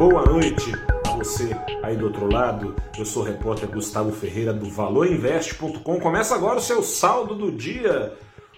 [0.00, 0.72] boa noite
[1.06, 2.74] a você aí do outro lado.
[2.98, 6.00] Eu sou o repórter Gustavo Ferreira do valorinvest.com.
[6.00, 8.14] Começa agora o seu saldo do dia.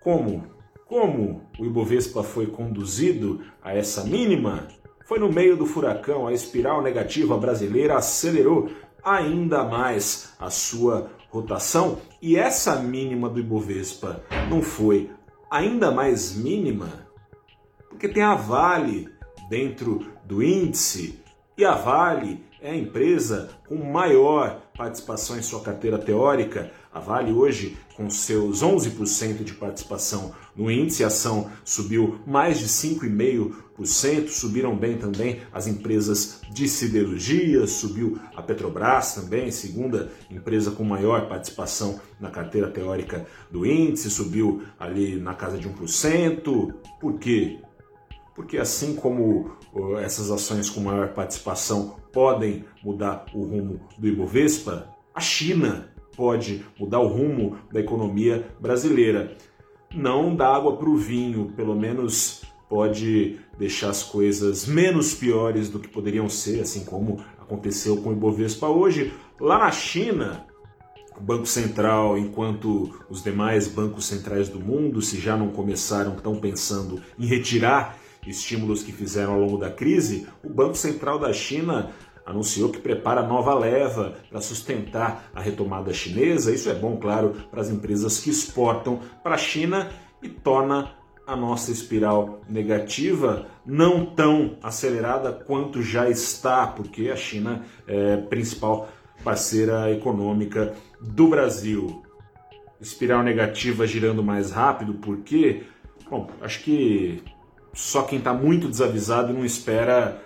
[0.00, 0.44] Como?
[0.86, 4.68] Como o Ibovespa foi conduzido a essa mínima?
[5.04, 8.70] Foi no meio do furacão, a espiral negativa brasileira acelerou
[9.02, 15.10] ainda mais a sua rotação e essa mínima do Ibovespa não foi
[15.50, 17.08] ainda mais mínima
[17.88, 19.08] porque tem a Vale
[19.48, 21.18] dentro do índice
[21.58, 26.70] e a Vale é a empresa com maior participação em sua carteira teórica.
[26.92, 32.66] A Vale hoje, com seus 11% de participação no índice, a ação subiu mais de
[32.66, 34.28] 5,5%.
[34.28, 41.28] Subiram bem também as empresas de siderurgia, subiu a Petrobras também, segunda empresa com maior
[41.28, 46.74] participação na carteira teórica do índice, subiu ali na casa de 1%.
[47.00, 47.60] Por quê?
[48.40, 49.50] Porque assim como
[50.02, 57.00] essas ações com maior participação podem mudar o rumo do Ibovespa, a China pode mudar
[57.00, 59.36] o rumo da economia brasileira.
[59.94, 65.78] Não dá água para o vinho, pelo menos pode deixar as coisas menos piores do
[65.78, 69.12] que poderiam ser, assim como aconteceu com o Ibovespa hoje.
[69.38, 70.46] Lá na China,
[71.14, 76.36] o Banco Central, enquanto os demais bancos centrais do mundo, se já não começaram, estão
[76.36, 81.90] pensando em retirar estímulos que fizeram ao longo da crise, o Banco Central da China
[82.24, 86.52] anunciou que prepara nova leva para sustentar a retomada chinesa.
[86.52, 89.90] Isso é bom, claro, para as empresas que exportam para a China
[90.22, 90.92] e torna
[91.26, 98.18] a nossa espiral negativa não tão acelerada quanto já está, porque a China é a
[98.18, 98.88] principal
[99.22, 102.02] parceira econômica do Brasil.
[102.80, 105.64] Espiral negativa girando mais rápido, porque,
[106.10, 107.22] bom, acho que
[107.72, 110.22] só quem está muito desavisado não espera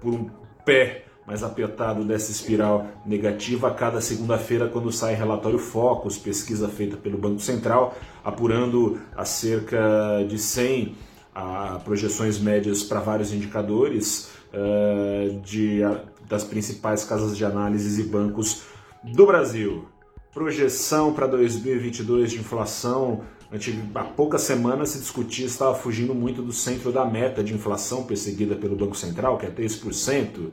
[0.00, 0.30] por um
[0.64, 6.96] pé mais apertado dessa espiral negativa a cada segunda-feira quando sai relatório Focus, pesquisa feita
[6.96, 7.94] pelo Banco Central,
[8.24, 10.96] apurando acerca de 100
[11.34, 18.04] a, projeções médias para vários indicadores uh, de, a, das principais casas de análises e
[18.04, 18.62] bancos
[19.04, 19.86] do Brasil.
[20.32, 23.24] Projeção para 2022 de inflação.
[23.94, 28.54] Há poucas semanas se discutia, estava fugindo muito do centro da meta de inflação perseguida
[28.54, 30.52] pelo Banco Central, que é 3%.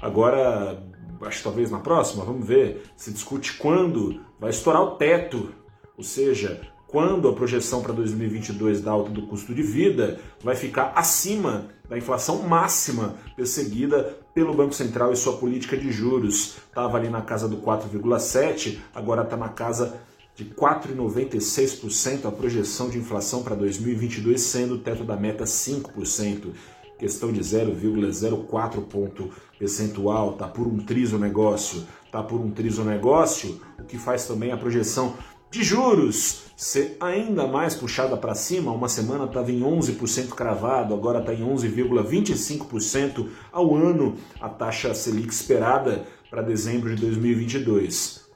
[0.00, 0.82] Agora,
[1.22, 5.52] acho que talvez na próxima, vamos ver, se discute quando vai estourar o teto,
[5.96, 10.92] ou seja, quando a projeção para 2022 da alta do custo de vida vai ficar
[10.96, 16.58] acima da inflação máxima perseguida pelo Banco Central e sua política de juros.
[16.68, 19.98] Estava ali na casa do 4,7, agora está na casa
[20.34, 26.50] de 4,96% a projeção de inflação para 2022, sendo o teto da meta 5%,
[26.98, 33.58] questão de 0,04 ponto percentual, tá por um triso negócio, tá por um triso negócio,
[33.78, 35.14] o que faz também a projeção
[35.50, 38.72] de juros ser ainda mais puxada para cima.
[38.72, 45.32] Uma semana estava em 11% cravado, agora está em 11,25% ao ano a taxa Selic
[45.32, 48.26] esperada para dezembro de 2022.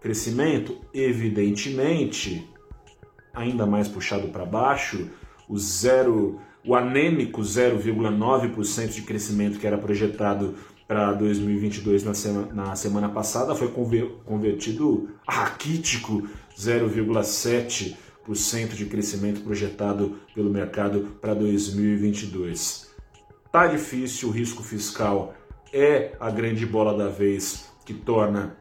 [0.00, 2.48] Crescimento, evidentemente,
[3.34, 5.10] ainda mais puxado para baixo,
[5.48, 10.54] o zero, o anêmico 0,9% de crescimento que era projetado
[10.90, 13.68] para 2022 na semana, na semana passada foi
[14.24, 16.28] convertido a raquítico
[16.58, 22.90] 0,7% de crescimento projetado pelo mercado para 2022.
[23.52, 25.32] Tá difícil, o risco fiscal
[25.72, 28.56] é a grande bola da vez que torna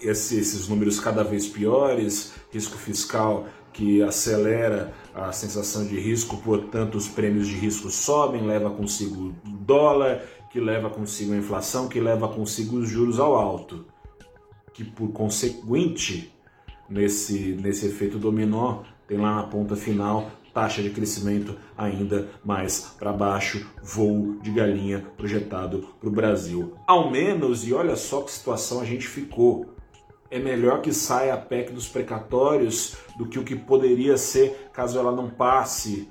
[0.00, 6.96] esse, esses números cada vez piores, risco fiscal que acelera a sensação de risco, portanto
[6.96, 12.28] os prêmios de risco sobem, leva consigo dólar, que leva consigo a inflação, que leva
[12.28, 13.86] consigo os juros ao alto,
[14.72, 16.32] que por consequente
[16.88, 23.12] nesse, nesse efeito dominó tem lá na ponta final taxa de crescimento ainda mais para
[23.12, 26.74] baixo, voo de galinha projetado para o Brasil.
[26.84, 29.66] Ao menos, e olha só que situação a gente ficou
[30.30, 34.98] é melhor que saia a PEC dos precatórios do que o que poderia ser caso
[34.98, 36.08] ela não passe.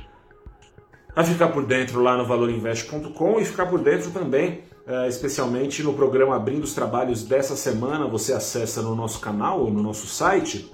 [1.16, 5.94] a ficar por dentro lá no valorinvest.com e ficar por dentro também, é, especialmente no
[5.94, 8.06] programa Abrindo os Trabalhos dessa semana.
[8.06, 10.70] Você acessa no nosso canal ou no nosso site,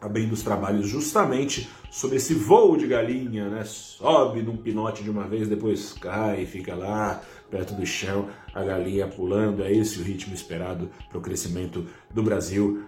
[0.00, 3.64] Abrindo os Trabalhos, justamente sobre esse voo de galinha, né?
[3.64, 7.20] Sobe num pinote de uma vez, depois cai fica lá
[7.50, 9.64] perto do chão, a galinha pulando.
[9.64, 11.84] É esse o ritmo esperado para o crescimento
[12.14, 12.84] do Brasil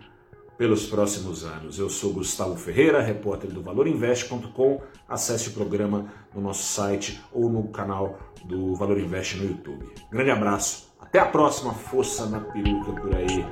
[0.62, 1.76] pelos próximos anos.
[1.76, 4.80] Eu sou Gustavo Ferreira, repórter do ValorInvest.com.
[5.08, 9.92] Acesse o programa no nosso site ou no canal do Valor Invest no YouTube.
[10.08, 13.44] Grande abraço, até a próxima, força na peruca por aí.